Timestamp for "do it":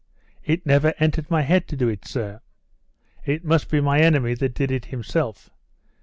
1.75-2.07